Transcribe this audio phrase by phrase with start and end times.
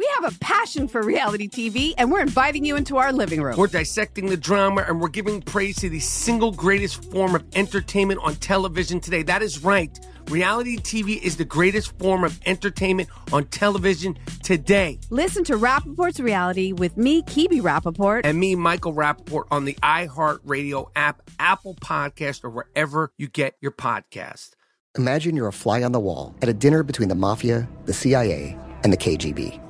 [0.00, 3.58] We have a passion for reality TV, and we're inviting you into our living room.
[3.58, 8.18] We're dissecting the drama and we're giving praise to the single greatest form of entertainment
[8.22, 9.22] on television today.
[9.22, 10.00] That is right.
[10.28, 14.98] Reality TV is the greatest form of entertainment on television today.
[15.10, 18.22] Listen to Rapaport's Reality with me, Kebbie Rapaport.
[18.24, 23.72] And me, Michael Rapaport, on the iHeartRadio app, Apple Podcast, or wherever you get your
[23.72, 24.52] podcast.
[24.96, 28.58] Imagine you're a fly on the wall at a dinner between the mafia, the CIA,
[28.82, 29.69] and the KGB.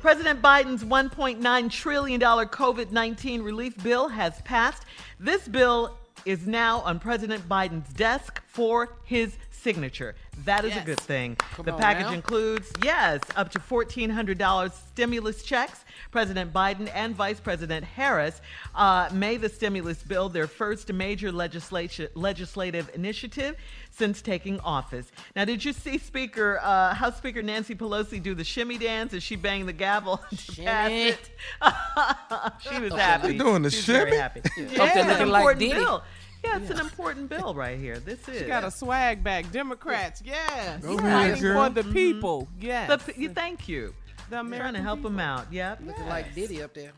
[0.00, 4.84] President Biden's $1.9 trillion COVID 19 relief bill has passed.
[5.18, 10.14] This bill is now on President Biden's desk for his signature.
[10.44, 10.82] That is Yes.
[10.82, 11.36] a good thing.
[11.36, 12.12] Come the package now.
[12.12, 15.84] includes, yes, up to $1,400 stimulus checks.
[16.10, 18.40] President Biden and Vice President Harris
[18.74, 23.56] uh, made the stimulus bill their first major legislation, legislative initiative
[23.90, 25.10] since taking office.
[25.34, 29.22] Now, did you see Speaker uh, House Speaker Nancy Pelosi do the shimmy dance as
[29.24, 31.08] she banged the gavel to pass Shimmy.
[31.08, 31.30] it?
[32.60, 33.22] she was happy.
[33.28, 34.16] looking- doing the She was very shimmy?
[34.20, 34.42] happy.
[34.56, 34.64] Yeah.
[34.70, 35.74] Yeah, Up there it's an looking like important Diddy.
[35.74, 36.02] bill.
[36.44, 37.98] Yeah, it's an important bill right here.
[37.98, 38.40] This is.
[38.40, 39.50] She got a swag bag.
[39.52, 40.82] Democrats, yes.
[40.82, 41.64] Go Fighting ahead, girl.
[41.64, 41.92] for the mm-hmm.
[41.92, 42.88] people, yes.
[42.88, 43.94] The p- you- thank you.
[44.30, 45.50] The trying to American help them out.
[45.52, 45.80] Yep.
[45.86, 46.92] Looking like Diddy up there.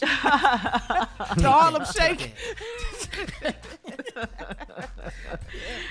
[0.00, 2.34] The Harlem Shake.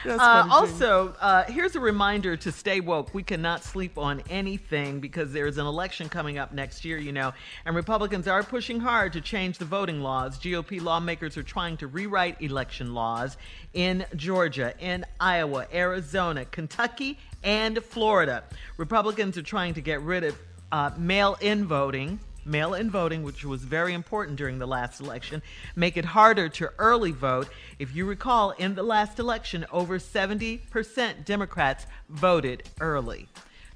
[0.05, 3.13] That's Uh, also, uh, here's a reminder to stay woke.
[3.13, 7.33] We cannot sleep on anything because there's an election coming up next year, you know,
[7.65, 10.39] and Republicans are pushing hard to change the voting laws.
[10.39, 13.37] GOP lawmakers are trying to rewrite election laws
[13.73, 18.43] in Georgia, in Iowa, Arizona, Kentucky, and Florida.
[18.77, 20.37] Republicans are trying to get rid of
[20.71, 25.41] uh, mail in voting mail in voting, which was very important during the last election,
[25.75, 27.47] make it harder to early vote.
[27.79, 33.27] If you recall, in the last election, over 70% Democrats voted early.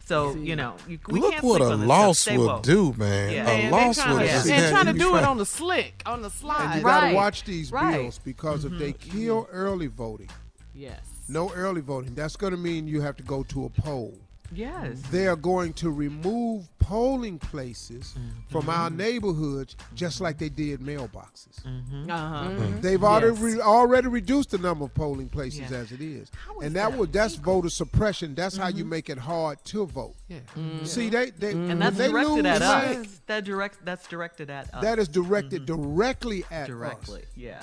[0.06, 2.34] So, you know, you, we Look can't what a loss stuff.
[2.34, 2.64] Stay will woke.
[2.64, 3.32] do, man.
[3.32, 3.50] Yeah.
[3.50, 5.46] A Man, loss they trying will to, just and trying to do it on the
[5.46, 6.66] slick, on the slide.
[6.66, 8.02] And you got to watch these Right.
[8.02, 9.18] bills because if they mm-hmm.
[9.18, 10.30] kill early voting,
[10.76, 11.00] Yes.
[11.30, 14.14] no early voting, that's going to mean you have to go to a poll.
[14.56, 15.02] Yes.
[15.12, 18.30] They are going to remove polling places mm-hmm.
[18.50, 18.98] from our Mm-hmm.
[18.98, 21.64] neighborhoods just like they did mailboxes.
[21.66, 22.12] Mm-hmm.
[22.12, 22.50] Uh-huh.
[22.50, 22.82] Mm-hmm.
[22.82, 23.40] They've already Yes.
[23.42, 25.78] re- already reduced the number of polling places Yeah.
[25.78, 28.36] as it is, How is and that, that would that's voter suppression.
[28.36, 28.78] That's how Mm-hmm.
[28.80, 30.16] you make it hard to vote.
[30.28, 30.40] Yeah.
[30.84, 33.22] See, they, they And that's they directed lose, at us.
[33.28, 34.82] That direct, that's directed at us.
[34.84, 37.22] That is directed directly at directly.
[37.22, 37.28] us.
[37.36, 37.62] Yeah.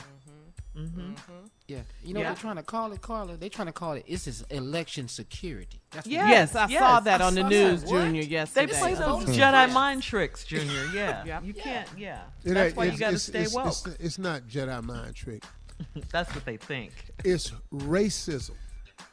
[0.76, 1.12] Mm-hmm.
[1.66, 1.78] Yeah.
[2.04, 2.26] You know Yeah.
[2.26, 3.36] they're trying to call it, Carla?
[3.36, 5.80] They're trying to call it, It's this is election security.
[5.90, 7.04] That's what Yes, Yes, I saw yes.
[7.04, 7.90] that on the I saw news, that.
[7.90, 8.04] What?
[8.04, 9.24] Junior, They play those.
[9.24, 10.86] Jedi mind tricks, Junior.
[10.94, 11.24] Yeah.
[11.24, 11.44] Yep.
[11.44, 12.22] You can't, yeah.
[12.44, 13.66] It That's why you it's- got to stay it's- woke.
[13.66, 15.44] It's, it's not Jedi mind trick.
[16.12, 16.92] That's what they think.
[17.24, 18.52] It's racism.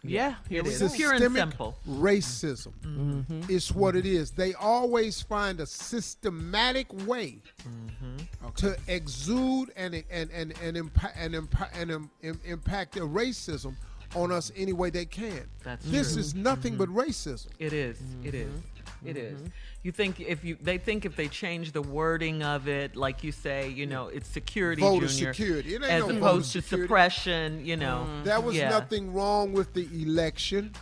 [0.03, 0.79] Yeah, here we is.
[0.79, 0.89] go.
[0.89, 1.77] Pure and Systemic simple.
[1.89, 3.41] racism Mm-hmm.
[3.49, 4.31] is what it is.
[4.31, 8.49] They always find a systematic way Mm-hmm.
[8.57, 13.75] to exude and and and and, impa- and, impa- and im- im- impact their racism
[14.15, 15.41] on us any way they can.
[15.63, 16.21] That's this true.
[16.21, 17.47] is nothing but racism.
[17.59, 17.99] It is.
[18.23, 18.49] It is.
[18.97, 19.07] Mm-hmm.
[19.09, 19.39] It is.
[19.83, 23.31] You think if you they think if they change the wording of it, like you
[23.31, 25.75] say, you know, it's security Voter junior, security.
[25.75, 26.87] It ain't as no opposed to security.
[26.87, 27.65] suppression.
[27.65, 28.69] You know, There was yeah.
[28.69, 30.73] nothing wrong with the election.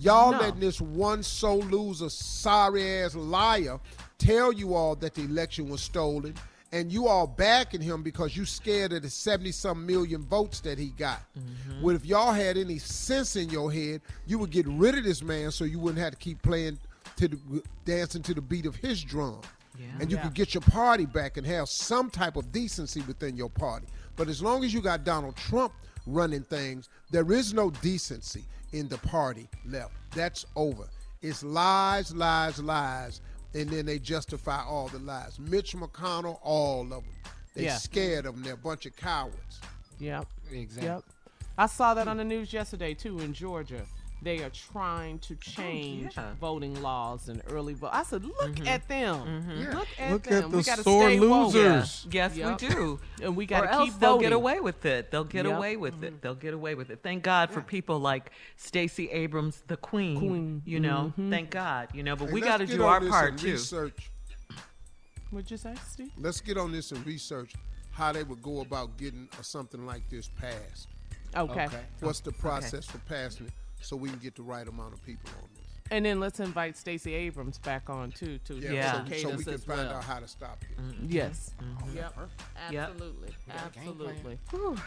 [0.00, 0.38] Y'all No.
[0.40, 3.78] letting this one soul loser, sorry ass liar
[4.18, 6.34] tell you all that the election was stolen,
[6.72, 10.78] and you all backing him because you scared of the 70 some million votes that
[10.78, 11.22] he got.
[11.38, 11.80] Mm-hmm.
[11.82, 15.22] Well, if y'all had any sense in your head, you would get rid of this
[15.22, 16.78] man so you wouldn't have to keep playing
[17.16, 19.40] to the dancing to the beat of his drum.
[20.00, 23.50] And you could get your party back and have some type of decency within your
[23.50, 23.86] party.
[24.16, 25.72] But as long as you got Donald Trump
[26.06, 29.92] running things, there is no decency in the party left.
[30.14, 30.84] That's over.
[31.22, 33.20] It's lies, lies, lies,
[33.54, 35.38] and then they justify all the lies.
[35.38, 37.04] Mitch McConnell, all of them.
[37.54, 37.76] They Yeah.
[37.76, 38.44] scared of them.
[38.44, 39.60] They're a bunch of cowards.
[39.98, 40.26] Yep.
[40.52, 40.88] Exactly.
[40.88, 41.04] Yep.
[41.58, 43.86] I saw that on the news yesterday too in Georgia.
[44.22, 46.32] They are trying to oh, change yeah.
[46.40, 47.90] voting laws and early vote.
[47.92, 48.66] I said, look mm-hmm.
[48.66, 49.14] at them.
[49.16, 49.76] Mm-hmm.
[49.76, 50.44] Look at Look them.
[50.44, 51.54] at we gotta sore stay woke.
[51.54, 52.06] losers.
[52.10, 52.60] Yes, Yep.
[52.60, 53.00] we do.
[53.22, 54.26] And we or gotta else keep they'll voting.
[54.30, 55.10] get away with it.
[55.10, 55.56] They'll get Yep.
[55.56, 56.12] away with it.
[56.12, 56.16] Mm-hmm.
[56.22, 57.00] They'll get away with it.
[57.02, 60.18] Thank God for people like Stacey Abrams, the Queen.
[60.18, 60.62] Queen.
[60.64, 61.88] You know, thank God.
[61.92, 63.52] You know, but Hey, we got to do our part too.
[63.52, 64.10] Research.
[65.30, 66.12] What'd you say, Steve?
[66.16, 67.52] Let's get on this and research
[67.92, 70.88] how they would go about getting something like this passed.
[71.36, 71.66] Okay.
[71.66, 71.80] Okay.
[72.00, 75.30] What's the process for passing it so we can get the right amount of people
[75.42, 75.64] on this?
[75.90, 79.04] And then let's invite Stacey Abrams back on too to Yeah.
[79.04, 79.92] So, so we can find well.
[79.96, 80.76] out how to stop it.
[80.80, 81.06] Mm-hmm.
[81.08, 81.52] Yes.
[81.62, 81.88] Mm-hmm.
[81.88, 81.96] Mm-hmm.
[81.96, 82.14] Yep.
[82.72, 82.88] Yep.
[82.88, 83.28] Absolutely.
[83.48, 84.38] got a game plan.
[84.54, 84.78] Absolutely.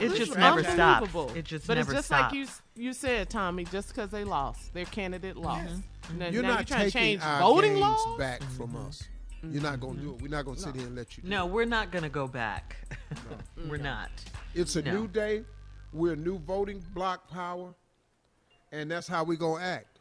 [0.00, 1.14] It just never stops.
[1.36, 2.34] It just but never it's just stops.
[2.34, 2.46] like you
[2.76, 3.64] you said, Tommy.
[3.64, 5.74] Just because they lost, their candidate lost.
[6.16, 8.18] Now, You're now not you're trying to change our voting gains laws.
[8.18, 9.04] back from us.
[9.42, 10.22] You're not going to do it.
[10.22, 11.22] We're not going to sit here and let you.
[11.22, 11.52] Do No, it.
[11.52, 12.76] we're not going to go back.
[13.68, 14.10] we're not.
[14.54, 14.92] It's a no.
[14.92, 15.44] new day.
[15.92, 17.74] We're a new voting block power,
[18.72, 19.98] and that's how we gonna act.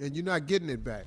[0.00, 1.06] And you're not getting it back.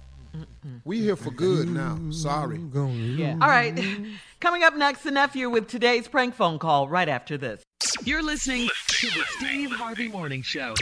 [0.85, 1.99] We here for good now.
[2.11, 2.57] Sorry.
[2.57, 3.37] Yeah.
[3.41, 3.77] All right.
[4.39, 7.63] Coming up next, the nephew with today's prank phone call right after this.
[8.03, 10.73] You're listening to the Steve Harvey Morning Show.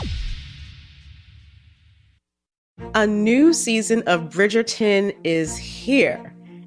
[2.96, 6.34] A new season of Bridgerton is here.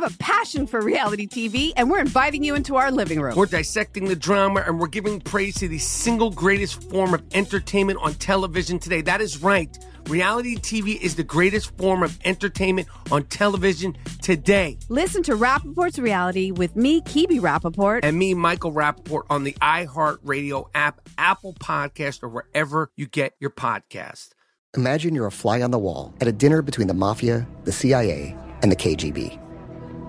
[0.00, 3.34] have a passion for reality TV, and we're inviting you into our living room.
[3.34, 7.98] We're dissecting the drama and we're giving praise to the single greatest form of entertainment
[8.02, 9.00] on television today.
[9.00, 9.76] That is right.
[10.06, 14.78] Reality TV is the greatest form of entertainment on television today.
[14.88, 18.00] Listen to Rapaport's Reality with me, Kebbie Rapaport.
[18.02, 23.50] And me, Michael Rapaport, on the iHeartRadio app, Apple Podcast, or wherever you get your
[23.50, 24.30] podcast.
[24.76, 28.36] Imagine you're a fly on the wall at a dinner between the mafia, the CIA,
[28.62, 29.45] and the KGB.